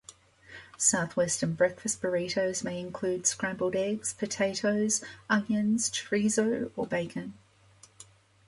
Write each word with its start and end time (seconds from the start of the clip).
Southwestern 0.79 1.53
breakfast 1.53 2.01
burritos 2.01 2.63
may 2.63 2.79
include 2.79 3.27
scrambled 3.27 3.75
eggs, 3.75 4.13
potatoes, 4.15 5.03
onions, 5.29 5.91
chorizo, 5.91 6.71
or 6.75 6.87
bacon. 6.87 7.35